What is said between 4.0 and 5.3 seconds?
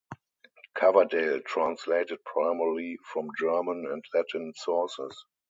Latin sources.